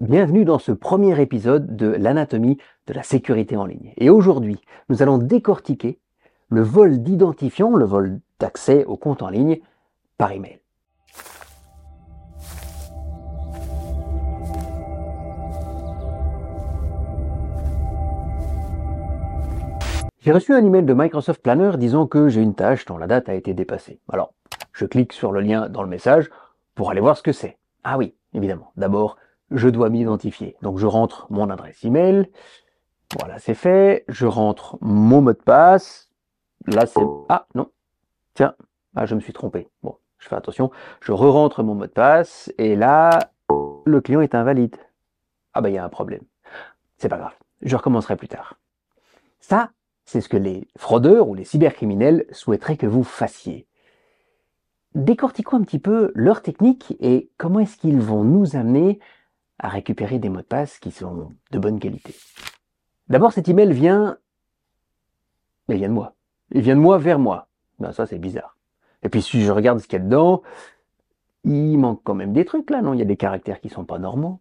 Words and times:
Bienvenue 0.00 0.46
dans 0.46 0.58
ce 0.58 0.72
premier 0.72 1.20
épisode 1.20 1.76
de 1.76 1.88
l'anatomie 1.88 2.56
de 2.86 2.94
la 2.94 3.02
sécurité 3.02 3.58
en 3.58 3.66
ligne. 3.66 3.92
Et 3.98 4.08
aujourd'hui, 4.08 4.58
nous 4.88 5.02
allons 5.02 5.18
décortiquer 5.18 5.98
le 6.48 6.62
vol 6.62 7.02
d'identifiant, 7.02 7.76
le 7.76 7.84
vol 7.84 8.20
d'accès 8.38 8.86
au 8.86 8.96
compte 8.96 9.20
en 9.20 9.28
ligne 9.28 9.60
par 10.16 10.32
email. 10.32 10.58
J'ai 20.20 20.32
reçu 20.32 20.54
un 20.54 20.64
email 20.64 20.84
de 20.84 20.94
Microsoft 20.94 21.42
Planner 21.42 21.72
disant 21.76 22.06
que 22.06 22.30
j'ai 22.30 22.40
une 22.40 22.54
tâche 22.54 22.86
dont 22.86 22.96
la 22.96 23.06
date 23.06 23.28
a 23.28 23.34
été 23.34 23.52
dépassée. 23.52 24.00
Alors, 24.10 24.32
je 24.72 24.86
clique 24.86 25.12
sur 25.12 25.30
le 25.30 25.42
lien 25.42 25.68
dans 25.68 25.82
le 25.82 25.90
message 25.90 26.30
pour 26.74 26.90
aller 26.90 27.02
voir 27.02 27.18
ce 27.18 27.22
que 27.22 27.32
c'est. 27.32 27.58
Ah 27.84 27.98
oui, 27.98 28.14
évidemment. 28.32 28.72
D'abord, 28.78 29.18
je 29.50 29.68
dois 29.68 29.90
m'identifier. 29.90 30.56
Donc 30.62 30.78
je 30.78 30.86
rentre 30.86 31.26
mon 31.30 31.50
adresse 31.50 31.84
email. 31.84 32.30
Voilà, 33.18 33.38
c'est 33.38 33.54
fait. 33.54 34.04
Je 34.08 34.26
rentre 34.26 34.78
mon 34.80 35.20
mot 35.20 35.32
de 35.32 35.38
passe. 35.38 36.10
Là, 36.66 36.86
c'est... 36.86 37.00
Ah, 37.28 37.46
non. 37.54 37.70
Tiens, 38.34 38.54
ah, 38.94 39.06
je 39.06 39.14
me 39.14 39.20
suis 39.20 39.32
trompé. 39.32 39.68
Bon, 39.82 39.96
je 40.18 40.28
fais 40.28 40.36
attention. 40.36 40.70
Je 41.00 41.12
re-rentre 41.12 41.62
mon 41.62 41.74
mot 41.74 41.86
de 41.86 41.90
passe. 41.90 42.52
Et 42.58 42.76
là, 42.76 43.32
le 43.84 44.00
client 44.00 44.20
est 44.20 44.34
invalide. 44.34 44.76
Ah 45.54 45.60
ben, 45.60 45.70
il 45.70 45.74
y 45.74 45.78
a 45.78 45.84
un 45.84 45.88
problème. 45.88 46.22
C'est 46.98 47.08
pas 47.08 47.18
grave. 47.18 47.34
Je 47.62 47.76
recommencerai 47.76 48.16
plus 48.16 48.28
tard. 48.28 48.58
Ça, 49.40 49.70
c'est 50.04 50.20
ce 50.20 50.28
que 50.28 50.36
les 50.36 50.68
fraudeurs 50.76 51.28
ou 51.28 51.34
les 51.34 51.44
cybercriminels 51.44 52.26
souhaiteraient 52.30 52.76
que 52.76 52.86
vous 52.86 53.02
fassiez. 53.02 53.66
Décortiquons 54.94 55.56
un 55.56 55.62
petit 55.62 55.78
peu 55.78 56.12
leur 56.14 56.42
technique 56.42 56.96
et 57.00 57.30
comment 57.36 57.60
est-ce 57.60 57.76
qu'ils 57.76 58.00
vont 58.00 58.24
nous 58.24 58.56
amener 58.56 58.98
à 59.60 59.68
récupérer 59.68 60.18
des 60.18 60.28
mots 60.28 60.40
de 60.40 60.46
passe 60.46 60.78
qui 60.78 60.90
sont 60.90 61.32
de 61.50 61.58
bonne 61.58 61.78
qualité. 61.78 62.14
D'abord, 63.08 63.32
cet 63.32 63.48
email 63.48 63.72
vient, 63.72 64.16
il 65.68 65.76
vient 65.76 65.88
de 65.88 65.94
moi. 65.94 66.14
Il 66.52 66.62
vient 66.62 66.76
de 66.76 66.80
moi 66.80 66.98
vers 66.98 67.18
moi. 67.18 67.48
Ben, 67.78 67.92
ça, 67.92 68.06
c'est 68.06 68.18
bizarre. 68.18 68.56
Et 69.02 69.08
puis, 69.08 69.22
si 69.22 69.42
je 69.42 69.52
regarde 69.52 69.78
ce 69.78 69.86
qu'il 69.86 69.98
y 69.98 70.02
a 70.02 70.04
dedans, 70.04 70.42
il 71.44 71.78
manque 71.78 72.02
quand 72.04 72.14
même 72.14 72.32
des 72.32 72.44
trucs 72.44 72.70
là, 72.70 72.82
non? 72.82 72.94
Il 72.94 72.98
y 72.98 73.02
a 73.02 73.06
des 73.06 73.16
caractères 73.16 73.60
qui 73.60 73.68
sont 73.68 73.84
pas 73.84 73.98
normaux. 73.98 74.40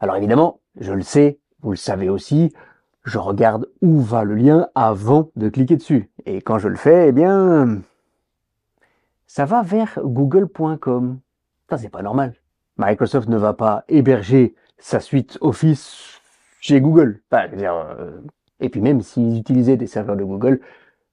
Alors 0.00 0.16
évidemment, 0.16 0.60
je 0.78 0.92
le 0.92 1.02
sais, 1.02 1.38
vous 1.62 1.70
le 1.70 1.76
savez 1.76 2.10
aussi, 2.10 2.52
je 3.04 3.18
regarde 3.18 3.68
où 3.80 4.00
va 4.00 4.24
le 4.24 4.34
lien 4.34 4.68
avant 4.74 5.30
de 5.36 5.48
cliquer 5.48 5.76
dessus. 5.76 6.10
Et 6.26 6.42
quand 6.42 6.58
je 6.58 6.68
le 6.68 6.76
fais, 6.76 7.08
eh 7.08 7.12
bien, 7.12 7.80
ça 9.26 9.44
va 9.44 9.62
vers 9.62 9.98
google.com. 10.02 11.20
Ça, 11.70 11.78
c'est 11.78 11.88
pas 11.88 12.02
normal. 12.02 12.34
Microsoft 12.76 13.28
ne 13.28 13.36
va 13.36 13.52
pas 13.52 13.84
héberger 13.88 14.54
sa 14.78 15.00
suite 15.00 15.38
Office 15.40 16.20
chez 16.60 16.80
Google. 16.80 17.20
Euh, 17.32 18.20
et 18.60 18.68
puis 18.68 18.80
même 18.80 19.00
s'ils 19.02 19.38
utilisaient 19.38 19.76
des 19.76 19.86
serveurs 19.86 20.16
de 20.16 20.24
Google, 20.24 20.60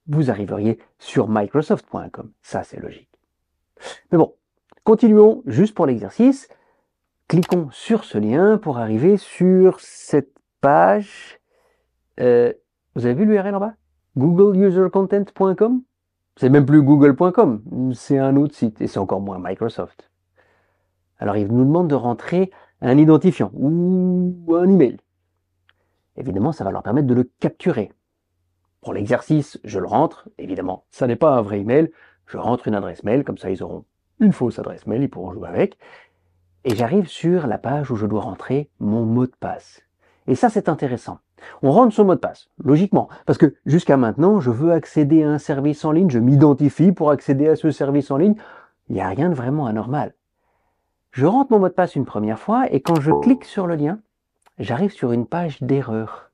vous 0.08 0.32
arriveriez 0.32 0.80
sur 0.98 1.28
microsoft.com. 1.28 2.32
Ça, 2.42 2.64
c'est 2.64 2.80
logique. 2.80 3.10
Mais 4.12 4.18
bon, 4.18 4.34
continuons 4.84 5.44
juste 5.46 5.76
pour 5.76 5.86
l'exercice. 5.86 6.50
Cliquons 7.28 7.70
sur 7.72 8.04
ce 8.04 8.18
lien 8.18 8.58
pour 8.58 8.80
arriver 8.80 9.18
sur 9.18 9.80
cette 9.80 10.34
page 10.62 11.40
euh, 12.20 12.54
vous 12.96 13.06
avez 13.06 13.16
vu 13.16 13.26
l'URL 13.26 13.56
en 13.56 13.60
bas? 13.60 13.74
googleusercontent.com 14.18 15.82
C'est 16.36 16.50
même 16.50 16.66
plus 16.66 16.82
google.com, 16.82 17.94
c'est 17.94 18.18
un 18.18 18.36
autre 18.36 18.56
site 18.56 18.82
et 18.82 18.88
c'est 18.88 19.00
encore 19.00 19.22
moins 19.22 19.38
Microsoft. 19.40 20.09
Alors 21.20 21.38
il 21.38 21.48
nous 21.48 21.66
demande 21.66 21.90
de 21.90 21.96
rentrer 21.96 22.52
un 22.82 22.98
identifiant 22.98 23.52
ou 23.54 24.56
un 24.56 24.70
email. 24.70 24.98
Évidemment, 26.18 26.52
ça 26.52 26.64
va 26.64 26.72
leur 26.72 26.84
permettre 26.84 27.08
de 27.08 27.14
le 27.14 27.30
capturer. 27.40 27.92
Pour 28.82 28.94
l'exercice, 28.94 29.60
je 29.64 29.80
le 29.80 29.88
rentre. 29.88 30.30
Évidemment, 30.38 30.86
ça 30.92 31.08
n'est 31.08 31.16
pas 31.16 31.38
un 31.38 31.42
vrai 31.42 31.60
email. 31.60 31.92
Je 32.26 32.38
rentre 32.38 32.68
une 32.68 32.76
adresse 32.76 33.04
mail, 33.04 33.24
comme 33.24 33.38
ça 33.38 33.50
ils 33.50 33.64
auront 33.64 33.86
une 34.20 34.34
fausse 34.34 34.60
adresse 34.60 34.86
mail, 34.86 35.04
ils 35.04 35.10
pourront 35.10 35.34
jouer 35.34 35.48
avec. 35.48 35.78
Et 36.66 36.76
j'arrive 36.76 37.08
sur 37.08 37.48
la 37.48 37.58
page 37.58 37.90
où 37.90 37.96
je 37.96 38.06
dois 38.06 38.22
rentrer 38.22 38.70
mon 38.80 39.06
mot 39.06 39.26
de 39.26 39.36
passe. 39.40 39.82
Et 40.28 40.36
ça, 40.36 40.50
c'est 40.50 40.70
intéressant. 40.70 41.20
On 41.64 41.72
rentre 41.72 41.96
son 41.96 42.04
mot 42.04 42.16
de 42.16 42.20
passe, 42.20 42.50
logiquement, 42.64 43.08
parce 43.26 43.38
que 43.38 43.56
jusqu'à 43.66 43.96
maintenant, 43.96 44.42
je 44.42 44.52
veux 44.52 44.74
accéder 44.74 45.24
à 45.24 45.30
un 45.30 45.38
service 45.38 45.86
en 45.86 45.92
ligne, 45.94 46.10
je 46.10 46.20
m'identifie 46.20 46.92
pour 46.92 47.12
accéder 47.12 47.48
à 47.48 47.56
ce 47.56 47.72
service 47.72 48.12
en 48.12 48.18
ligne. 48.18 48.36
Il 48.90 48.96
n'y 48.96 49.02
a 49.02 49.08
rien 49.08 49.30
de 49.30 49.36
vraiment 49.36 49.66
anormal. 49.66 50.14
Je 51.12 51.26
rentre 51.26 51.52
mon 51.52 51.60
mot 51.60 51.70
de 51.70 51.74
passe 51.74 51.96
une 51.96 52.06
première 52.06 52.40
fois 52.40 52.72
et 52.72 52.82
quand 52.82 53.00
je 53.00 53.12
clique 53.12 53.46
sur 53.46 53.66
le 53.66 53.76
lien, 53.76 54.00
j'arrive 54.58 54.92
sur 54.92 55.12
une 55.12 55.26
page 55.26 55.62
d'erreur. 55.62 56.32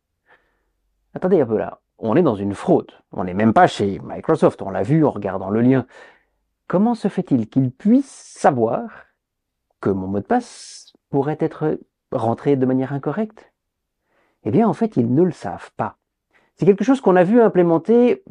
Attendez 1.14 1.40
un 1.40 1.46
peu 1.46 1.58
là, 1.58 1.80
on 1.98 2.16
est 2.16 2.22
dans 2.22 2.36
une 2.36 2.54
fraude. 2.54 2.92
On 3.12 3.24
n'est 3.24 3.34
même 3.34 3.54
pas 3.54 3.68
chez 3.68 4.00
Microsoft, 4.04 4.62
on 4.62 4.70
l'a 4.70 4.84
vu 4.84 5.06
en 5.06 5.12
regardant 5.12 5.50
le 5.50 5.62
lien. 5.62 5.86
Comment 6.68 6.96
se 6.96 7.08
fait-il 7.08 7.48
qu'il 7.48 7.72
puisse 7.72 8.10
savoir 8.10 8.90
que 9.80 9.90
mon 9.90 10.08
mot 10.08 10.20
de 10.20 10.26
passe 10.26 10.94
pourrait 11.10 11.38
être 11.40 11.80
rentré 12.12 12.56
de 12.56 12.66
manière 12.66 12.92
incorrecte? 12.92 13.54
Eh 14.44 14.52
bien, 14.52 14.68
en 14.68 14.74
fait, 14.74 14.98
ils 14.98 15.14
ne 15.14 15.24
le 15.24 15.32
savent 15.32 15.72
pas. 15.78 15.98
C'est 16.56 16.66
quelque 16.66 16.84
chose 16.84 17.02
qu'on 17.02 17.16
a 17.16 17.24
vu 17.24 17.42
implémenter, 17.42 18.24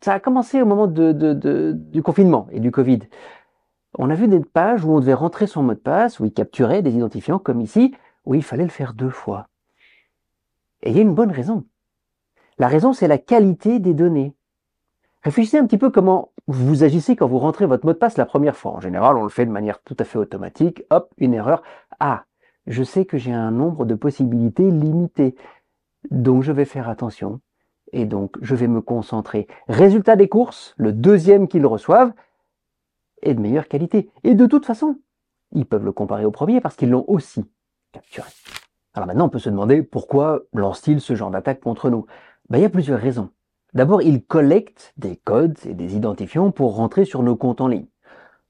ça 0.00 0.14
a 0.14 0.20
commencé 0.20 0.60
au 0.60 0.66
moment 0.66 0.86
du 0.86 2.02
confinement 2.02 2.46
et 2.50 2.60
du 2.60 2.70
Covid. 2.70 3.00
On 3.98 4.10
a 4.10 4.14
vu 4.14 4.28
des 4.28 4.40
pages 4.40 4.84
où 4.84 4.92
on 4.92 5.00
devait 5.00 5.14
rentrer 5.14 5.46
son 5.46 5.62
mot 5.62 5.74
de 5.74 5.78
passe, 5.78 6.18
où 6.18 6.24
il 6.24 6.32
capturait 6.32 6.82
des 6.82 6.94
identifiants, 6.94 7.38
comme 7.38 7.60
ici, 7.60 7.94
où 8.24 8.34
il 8.34 8.42
fallait 8.42 8.64
le 8.64 8.70
faire 8.70 8.94
deux 8.94 9.10
fois. 9.10 9.48
Et 10.82 10.90
il 10.90 10.96
y 10.96 10.98
a 10.98 11.02
une 11.02 11.14
bonne 11.14 11.30
raison. 11.30 11.64
La 12.58 12.68
raison, 12.68 12.92
c'est 12.92 13.08
la 13.08 13.18
qualité 13.18 13.78
des 13.78 13.94
données. 13.94 14.34
Réfléchissez 15.22 15.58
un 15.58 15.66
petit 15.66 15.78
peu 15.78 15.90
comment 15.90 16.32
vous 16.48 16.82
agissez 16.82 17.16
quand 17.16 17.28
vous 17.28 17.38
rentrez 17.38 17.66
votre 17.66 17.86
mot 17.86 17.92
de 17.92 17.98
passe 17.98 18.16
la 18.16 18.26
première 18.26 18.56
fois. 18.56 18.72
En 18.72 18.80
général, 18.80 19.16
on 19.16 19.22
le 19.22 19.28
fait 19.28 19.46
de 19.46 19.50
manière 19.50 19.80
tout 19.82 19.96
à 19.98 20.04
fait 20.04 20.18
automatique. 20.18 20.82
Hop, 20.90 21.12
une 21.18 21.34
erreur. 21.34 21.62
Ah, 22.00 22.24
je 22.66 22.82
sais 22.82 23.04
que 23.04 23.18
j'ai 23.18 23.32
un 23.32 23.50
nombre 23.50 23.84
de 23.84 23.94
possibilités 23.94 24.70
limité. 24.70 25.36
Donc 26.10 26.42
je 26.42 26.50
vais 26.50 26.64
faire 26.64 26.88
attention 26.88 27.40
et 27.92 28.06
donc 28.06 28.36
je 28.40 28.54
vais 28.54 28.66
me 28.66 28.80
concentrer. 28.80 29.46
Résultat 29.68 30.16
des 30.16 30.28
courses, 30.28 30.74
le 30.76 30.92
deuxième 30.92 31.46
qu'ils 31.46 31.66
reçoivent 31.66 32.12
est 33.22 33.34
de 33.34 33.40
meilleure 33.40 33.68
qualité. 33.68 34.10
Et 34.24 34.34
de 34.34 34.46
toute 34.46 34.66
façon, 34.66 34.98
ils 35.52 35.66
peuvent 35.66 35.84
le 35.84 35.92
comparer 35.92 36.24
au 36.24 36.30
premier 36.30 36.60
parce 36.60 36.76
qu'ils 36.76 36.90
l'ont 36.90 37.04
aussi 37.08 37.44
capturé. 37.92 38.28
Alors 38.94 39.06
maintenant, 39.06 39.26
on 39.26 39.30
peut 39.30 39.38
se 39.38 39.50
demander 39.50 39.82
pourquoi 39.82 40.42
lance-t-il 40.52 41.00
ce 41.00 41.14
genre 41.14 41.30
d'attaque 41.30 41.60
contre 41.60 41.90
nous 41.90 42.06
ben, 42.50 42.58
Il 42.58 42.62
y 42.62 42.66
a 42.66 42.70
plusieurs 42.70 43.00
raisons. 43.00 43.30
D'abord, 43.74 44.02
ils 44.02 44.22
collectent 44.22 44.92
des 44.98 45.16
codes 45.16 45.58
et 45.64 45.74
des 45.74 45.96
identifiants 45.96 46.50
pour 46.50 46.76
rentrer 46.76 47.04
sur 47.04 47.22
nos 47.22 47.36
comptes 47.36 47.62
en 47.62 47.68
ligne. 47.68 47.86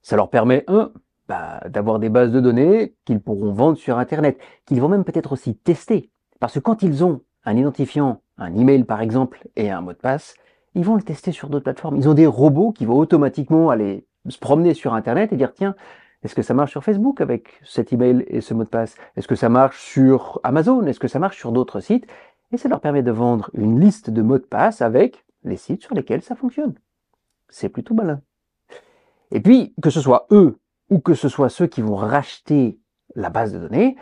Ça 0.03 0.17
leur 0.17 0.31
permet, 0.31 0.65
un, 0.67 0.91
bah, 1.29 1.61
d'avoir 1.69 2.01
des 2.01 2.09
bases 2.09 2.33
de 2.33 2.41
données 2.41 2.97
qu'ils 3.05 3.21
pourront 3.21 3.53
vendre 3.53 3.79
sur 3.79 3.99
Internet, 3.99 4.39
qu'ils 4.67 4.81
vont 4.81 4.89
même 4.89 5.05
peut-être 5.05 5.33
aussi 5.33 5.55
tester. 5.55 6.11
Parce 6.41 6.55
que 6.55 6.59
quand 6.59 6.83
ils 6.83 7.05
ont 7.05 7.21
un 7.45 7.57
identifiant, 7.57 8.21
un 8.37 8.55
email 8.57 8.83
par 8.83 9.01
exemple, 9.01 9.47
et 9.55 9.71
un 9.71 9.81
mot 9.81 9.93
de 9.93 9.99
passe, 9.99 10.35
ils 10.75 10.85
vont 10.85 10.97
le 10.97 11.03
tester 11.03 11.31
sur 11.31 11.49
d'autres 11.49 11.65
plateformes. 11.65 11.97
Ils 11.97 12.09
ont 12.09 12.15
des 12.15 12.27
robots 12.27 12.73
qui 12.73 12.85
vont 12.85 12.97
automatiquement 12.97 13.71
aller 13.71 14.07
se 14.29 14.39
promener 14.39 14.75
sur 14.75 14.95
Internet 14.95 15.33
et 15.33 15.37
dire 15.37 15.53
tiens, 15.53 15.75
est-ce 16.23 16.35
que 16.35 16.43
ça 16.43 16.55
marche 16.55 16.71
sur 16.71 16.85
Facebook 16.85 17.21
avec 17.21 17.61
cet 17.65 17.93
email 17.93 18.25
et 18.29 18.41
ce 18.41 18.55
mot 18.55 18.65
de 18.65 18.69
passe? 18.69 18.97
Est-ce 19.17 19.27
que 19.27 19.35
ça 19.35 19.49
marche 19.49 19.83
sur 19.83 20.41
Amazon? 20.45 20.87
Est-ce 20.87 21.01
que 21.01 21.09
ça 21.09 21.19
marche 21.19 21.37
sur 21.37 21.51
d'autres 21.51 21.81
sites? 21.81 22.07
Et 22.53 22.57
ça 22.59 22.69
leur 22.69 22.81
permet 22.81 23.03
de 23.03 23.11
vendre 23.11 23.51
une 23.55 23.81
liste 23.81 24.11
de 24.11 24.23
mots 24.23 24.39
de 24.39 24.45
passe 24.45 24.83
avec 24.83 25.25
les 25.43 25.57
sites 25.57 25.83
sur 25.83 25.95
lesquels 25.95 26.23
ça 26.23 26.37
fonctionne. 26.37 26.75
C'est 27.49 27.69
plutôt 27.69 27.95
malin. 27.95 28.21
Et 29.33 29.41
puis, 29.41 29.75
que 29.83 29.91
ce 29.91 30.01
soit 30.01 30.27
eux 30.31 30.59
ou 30.91 31.01
que 31.01 31.15
ce 31.15 31.29
soit 31.29 31.49
ceux 31.49 31.67
qui 31.67 31.81
vont 31.81 31.97
racheter 31.97 32.79
la 33.15 33.31
base 33.31 33.53
de 33.53 33.59
données, 33.59 33.97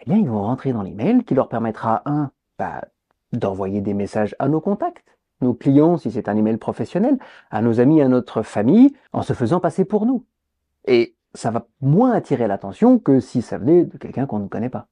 eh 0.00 0.04
bien, 0.10 0.18
ils 0.18 0.28
vont 0.28 0.42
rentrer 0.42 0.72
dans 0.72 0.82
l'email 0.82 1.24
qui 1.24 1.34
leur 1.34 1.48
permettra, 1.48 2.02
un, 2.04 2.32
bah, 2.58 2.82
d'envoyer 3.32 3.80
des 3.80 3.94
messages 3.94 4.34
à 4.38 4.48
nos 4.48 4.60
contacts, 4.60 5.11
nos 5.42 5.54
clients 5.54 5.98
si 5.98 6.10
c'est 6.10 6.28
un 6.28 6.36
email 6.36 6.56
professionnel, 6.56 7.18
à 7.50 7.62
nos 7.62 7.80
amis, 7.80 8.00
à 8.00 8.08
notre 8.08 8.42
famille, 8.42 8.94
en 9.12 9.22
se 9.22 9.32
faisant 9.32 9.60
passer 9.60 9.84
pour 9.84 10.06
nous. 10.06 10.24
Et 10.86 11.14
ça 11.34 11.50
va 11.50 11.66
moins 11.80 12.12
attirer 12.12 12.46
l'attention 12.46 12.98
que 12.98 13.20
si 13.20 13.42
ça 13.42 13.58
venait 13.58 13.84
de 13.84 13.96
quelqu'un 13.96 14.26
qu'on 14.26 14.38
ne 14.38 14.48
connaît 14.48 14.68
pas. 14.68 14.86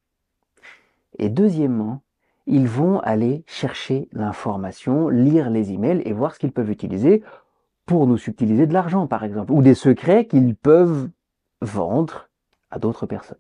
Et 1.19 1.29
deuxièmement, 1.29 2.03
ils 2.47 2.67
vont 2.67 3.01
aller 3.01 3.45
chercher 3.47 4.09
l'information, 4.13 5.09
lire 5.09 5.51
les 5.51 5.73
emails 5.73 6.03
et 6.05 6.13
voir 6.13 6.35
ce 6.35 6.39
qu'ils 6.39 6.53
peuvent 6.53 6.71
utiliser 6.71 7.23
pour 7.87 8.07
nous 8.07 8.17
subtiliser 8.17 8.67
de 8.67 8.73
l'argent, 8.73 9.07
par 9.07 9.25
exemple, 9.25 9.53
ou 9.53 9.63
des 9.63 9.75
secrets 9.75 10.27
qu'ils 10.27 10.55
peuvent 10.55 11.09
vendre 11.61 12.29
à 12.71 12.79
d'autres 12.79 13.07
personnes. 13.07 13.39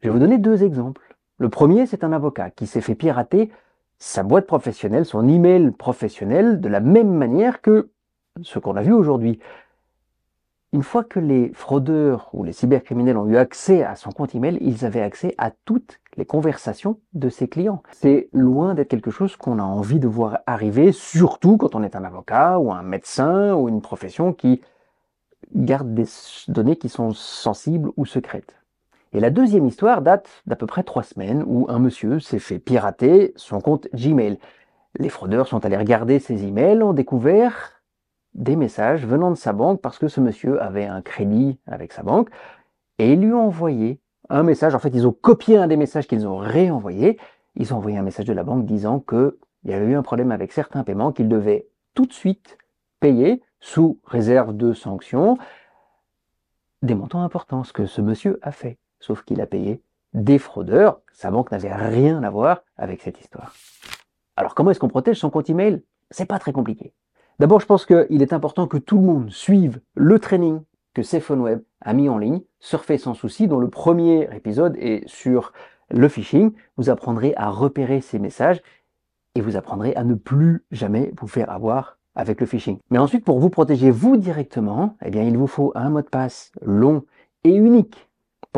Je 0.00 0.08
vais 0.08 0.12
vous 0.12 0.20
donner 0.20 0.38
deux 0.38 0.62
exemples. 0.62 1.16
Le 1.38 1.48
premier, 1.48 1.86
c'est 1.86 2.04
un 2.04 2.12
avocat 2.12 2.50
qui 2.50 2.66
s'est 2.66 2.80
fait 2.80 2.94
pirater 2.94 3.50
sa 3.98 4.22
boîte 4.22 4.46
professionnelle, 4.46 5.04
son 5.04 5.28
email 5.28 5.70
professionnel, 5.72 6.60
de 6.60 6.68
la 6.68 6.80
même 6.80 7.12
manière 7.12 7.60
que 7.60 7.90
ce 8.42 8.58
qu'on 8.58 8.76
a 8.76 8.82
vu 8.82 8.92
aujourd'hui. 8.92 9.40
une 10.72 10.82
fois 10.82 11.02
que 11.02 11.18
les 11.18 11.50
fraudeurs 11.54 12.28
ou 12.34 12.44
les 12.44 12.52
cybercriminels 12.52 13.16
ont 13.16 13.26
eu 13.26 13.36
accès 13.36 13.82
à 13.82 13.96
son 13.96 14.10
compte 14.10 14.34
email, 14.34 14.58
ils 14.60 14.84
avaient 14.84 15.00
accès 15.00 15.34
à 15.38 15.50
toutes 15.50 15.98
les 16.18 16.26
conversations 16.26 17.00
de 17.14 17.30
ses 17.30 17.48
clients. 17.48 17.82
C'est 17.92 18.28
loin 18.32 18.74
d'être 18.74 18.88
quelque 18.88 19.10
chose 19.10 19.36
qu'on 19.36 19.58
a 19.58 19.62
envie 19.62 19.98
de 19.98 20.08
voir 20.08 20.40
arriver, 20.46 20.92
surtout 20.92 21.56
quand 21.56 21.74
on 21.74 21.82
est 21.82 21.96
un 21.96 22.04
avocat 22.04 22.58
ou 22.58 22.70
un 22.70 22.82
médecin 22.82 23.54
ou 23.54 23.68
une 23.68 23.80
profession 23.80 24.34
qui 24.34 24.60
garde 25.54 25.94
des 25.94 26.04
données 26.48 26.76
qui 26.76 26.90
sont 26.90 27.12
sensibles 27.12 27.90
ou 27.96 28.04
secrètes. 28.04 28.54
Et 29.12 29.20
la 29.20 29.30
deuxième 29.30 29.66
histoire 29.66 30.02
date 30.02 30.28
d'à 30.46 30.56
peu 30.56 30.66
près 30.66 30.82
trois 30.82 31.02
semaines 31.02 31.42
où 31.46 31.66
un 31.70 31.78
monsieur 31.78 32.20
s'est 32.20 32.38
fait 32.38 32.58
pirater 32.58 33.32
son 33.36 33.60
compte 33.60 33.88
Gmail. 33.94 34.38
Les 34.98 35.08
fraudeurs 35.08 35.48
sont 35.48 35.64
allés 35.64 35.78
regarder 35.78 36.18
ses 36.18 36.44
emails, 36.44 36.82
ont 36.82 36.92
découvert 36.92 37.82
des 38.34 38.54
messages 38.54 39.06
venant 39.06 39.30
de 39.30 39.36
sa 39.36 39.54
banque 39.54 39.80
parce 39.80 39.98
que 39.98 40.08
ce 40.08 40.20
monsieur 40.20 40.60
avait 40.62 40.84
un 40.84 41.00
crédit 41.00 41.58
avec 41.66 41.92
sa 41.92 42.02
banque 42.02 42.28
et 42.98 43.12
ils 43.14 43.20
lui 43.20 43.32
ont 43.32 43.46
envoyé 43.46 43.98
un 44.28 44.42
message. 44.42 44.74
En 44.74 44.78
fait, 44.78 44.90
ils 44.90 45.06
ont 45.06 45.12
copié 45.12 45.56
un 45.56 45.68
des 45.68 45.76
messages 45.76 46.06
qu'ils 46.06 46.26
ont 46.26 46.36
réenvoyé. 46.36 47.18
Ils 47.56 47.72
ont 47.72 47.78
envoyé 47.78 47.96
un 47.96 48.02
message 48.02 48.26
de 48.26 48.34
la 48.34 48.44
banque 48.44 48.66
disant 48.66 49.00
qu'il 49.00 49.32
y 49.64 49.72
avait 49.72 49.86
eu 49.86 49.96
un 49.96 50.02
problème 50.02 50.32
avec 50.32 50.52
certains 50.52 50.84
paiements 50.84 51.12
qu'ils 51.12 51.28
devaient 51.28 51.66
tout 51.94 52.04
de 52.04 52.12
suite 52.12 52.58
payer 53.00 53.42
sous 53.60 53.98
réserve 54.04 54.54
de 54.54 54.74
sanctions 54.74 55.38
des 56.82 56.94
montants 56.94 57.22
importants, 57.22 57.64
ce 57.64 57.72
que 57.72 57.86
ce 57.86 58.00
monsieur 58.00 58.38
a 58.42 58.52
fait. 58.52 58.78
Sauf 59.00 59.22
qu'il 59.22 59.40
a 59.40 59.46
payé 59.46 59.82
des 60.14 60.38
fraudeurs. 60.38 61.00
Sa 61.12 61.30
banque 61.30 61.50
n'avait 61.52 61.74
rien 61.74 62.22
à 62.22 62.30
voir 62.30 62.62
avec 62.76 63.02
cette 63.02 63.20
histoire. 63.20 63.54
Alors 64.36 64.54
comment 64.54 64.70
est-ce 64.70 64.80
qu'on 64.80 64.88
protège 64.88 65.18
son 65.18 65.30
compte 65.30 65.50
email? 65.50 65.82
C'est 66.10 66.26
pas 66.26 66.38
très 66.38 66.52
compliqué. 66.52 66.92
D'abord, 67.38 67.60
je 67.60 67.66
pense 67.66 67.86
qu'il 67.86 68.22
est 68.22 68.32
important 68.32 68.66
que 68.66 68.78
tout 68.78 68.96
le 68.96 69.06
monde 69.06 69.30
suive 69.30 69.80
le 69.94 70.18
training 70.18 70.60
que 70.94 71.34
Web 71.34 71.62
a 71.80 71.92
mis 71.92 72.08
en 72.08 72.18
ligne, 72.18 72.40
Surfer 72.58 72.98
sans 72.98 73.14
souci, 73.14 73.46
dont 73.46 73.60
le 73.60 73.68
premier 73.68 74.28
épisode 74.34 74.76
est 74.78 75.06
sur 75.06 75.52
le 75.90 76.08
phishing. 76.08 76.52
Vous 76.76 76.90
apprendrez 76.90 77.34
à 77.36 77.50
repérer 77.50 78.00
ces 78.00 78.18
messages 78.18 78.60
et 79.34 79.40
vous 79.40 79.56
apprendrez 79.56 79.94
à 79.94 80.02
ne 80.02 80.14
plus 80.14 80.64
jamais 80.72 81.12
vous 81.20 81.28
faire 81.28 81.50
avoir 81.50 81.98
avec 82.16 82.40
le 82.40 82.46
phishing. 82.46 82.78
Mais 82.90 82.98
ensuite, 82.98 83.24
pour 83.24 83.38
vous 83.38 83.50
protéger 83.50 83.92
vous 83.92 84.16
directement, 84.16 84.96
eh 85.04 85.10
bien, 85.10 85.22
il 85.22 85.38
vous 85.38 85.46
faut 85.46 85.70
un 85.76 85.90
mot 85.90 86.02
de 86.02 86.08
passe 86.08 86.50
long 86.62 87.04
et 87.44 87.54
unique. 87.54 88.07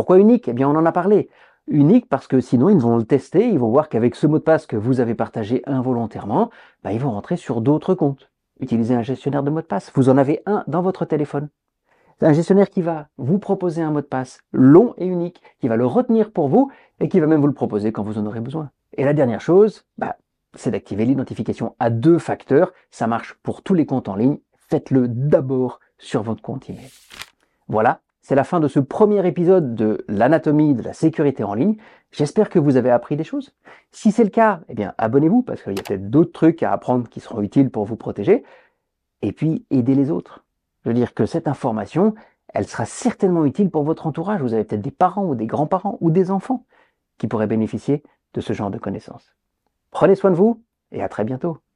Pourquoi 0.01 0.19
unique? 0.19 0.49
Eh 0.49 0.55
bien, 0.55 0.67
on 0.67 0.77
en 0.77 0.87
a 0.87 0.93
parlé. 0.93 1.29
Unique 1.69 2.09
parce 2.09 2.27
que 2.27 2.41
sinon, 2.41 2.71
ils 2.71 2.79
vont 2.79 2.97
le 2.97 3.05
tester, 3.05 3.47
ils 3.47 3.59
vont 3.59 3.69
voir 3.69 3.91
qu'avec 3.91 4.15
ce 4.15 4.27
mot 4.27 4.39
de 4.39 4.43
passe 4.43 4.65
que 4.65 4.77
vous 4.77 4.99
avez 4.99 5.15
partagé 5.15 5.63
involontairement, 5.67 6.49
bah, 6.83 6.95
ils 6.95 6.99
vont 6.99 7.11
rentrer 7.11 7.37
sur 7.37 7.61
d'autres 7.61 7.93
comptes 7.95 8.31
utilisez 8.61 8.95
un 8.95 9.03
gestionnaire 9.03 9.43
de 9.43 9.51
mot 9.51 9.61
de 9.61 9.67
passe. 9.67 9.93
Vous 9.95 10.09
en 10.09 10.17
avez 10.17 10.41
un 10.47 10.65
dans 10.69 10.81
votre 10.81 11.05
téléphone. 11.05 11.51
C'est 12.19 12.25
un 12.25 12.33
gestionnaire 12.33 12.71
qui 12.71 12.81
va 12.81 13.09
vous 13.19 13.39
proposer 13.39 13.83
un 13.83 13.91
mot 13.91 14.01
de 14.01 14.07
passe 14.07 14.41
long 14.53 14.95
et 14.97 15.05
unique, 15.05 15.43
qui 15.61 15.69
va 15.69 15.77
le 15.77 15.85
retenir 15.85 16.33
pour 16.33 16.49
vous 16.49 16.73
et 16.99 17.11
qui 17.11 17.21
va 17.21 17.27
même 17.27 17.43
vous 17.43 17.47
le 17.47 17.53
proposer 17.53 17.93
quand 17.93 18.03
vous 18.03 18.17
en 18.17 18.25
aurez 18.25 18.41
besoin. 18.41 18.71
Et 18.97 19.05
la 19.05 19.13
dernière 19.13 19.43
chose, 19.43 19.85
bah, 19.99 20.17
c'est 20.55 20.71
d'activer 20.71 21.05
l'identification 21.05 21.77
à 21.79 21.91
deux 21.91 22.19
facteurs. 22.19 22.73
Ça 22.91 23.07
marche 23.07 23.35
pour 23.43 23.61
tous 23.61 23.75
les 23.75 23.85
comptes 23.85 24.09
en 24.09 24.17
ligne. 24.17 24.39
Faites-le 24.71 25.09
d'abord 25.09 25.79
sur 25.99 26.23
votre 26.23 26.41
compte 26.41 26.71
email. 26.71 26.89
Voilà, 27.69 28.01
c'est 28.23 28.35
la 28.35 28.45
fin 28.45 28.61
de 28.61 28.69
ce 28.69 28.81
premier 28.81 29.27
épisode 29.27 29.75
de 29.75 30.05
l'anatomie 30.09 30.75
de 30.75 30.83
la 30.83 30.93
sécurité 30.93 31.43
en 31.43 31.55
ligne. 31.55 31.77
J'espère 32.13 32.51
que 32.51 32.59
vous 32.59 32.77
avez 32.77 32.91
appris 32.91 33.17
des 33.17 33.25
choses. 33.25 33.55
Si 33.93 34.13
c'est 34.13 34.25
le 34.25 34.31
cas, 34.31 34.61
eh 34.69 34.75
bien, 34.75 34.95
abonnez-vous 34.99 35.43
parce 35.43 35.63
qu'il 35.63 35.77
y 35.77 35.81
a 35.81 35.83
peut-être 35.83 36.11
d'autres 36.11 36.33
trucs 36.33 36.63
à 36.63 36.73
apprendre 36.73 37.09
qui 37.09 37.21
seront 37.21 37.41
utiles 37.41 37.71
pour 37.71 37.85
vous 37.85 37.97
protéger. 37.97 38.45
Et 39.23 39.33
puis, 39.33 39.65
aidez 39.71 39.95
les 39.95 40.11
autres. 40.11 40.45
Je 40.85 40.91
veux 40.91 40.95
dire 40.95 41.15
que 41.15 41.27
cette 41.27 41.49
information, 41.49 42.15
elle 42.49 42.67
sera 42.67 42.85
certainement 42.85 43.45
utile 43.45 43.71
pour 43.71 43.85
votre 43.85 44.07
entourage. 44.07 44.43
Vous 44.43 44.55
avez 44.55 44.65
peut-être 44.65 44.83
des 44.83 44.91
parents 44.91 45.25
ou 45.25 45.35
des 45.35 45.47
grands-parents 45.47 45.99
ou 46.01 46.11
des 46.11 46.31
enfants 46.31 46.67
qui 47.19 47.27
pourraient 47.27 47.47
bénéficier 47.47 48.03
de 48.35 48.41
ce 48.41 48.53
genre 48.53 48.71
de 48.71 48.79
connaissances. 48.79 49.35
Prenez 49.91 50.15
soin 50.15 50.31
de 50.31 50.37
vous 50.37 50.63
et 50.93 51.03
à 51.03 51.09
très 51.09 51.25
bientôt. 51.25 51.59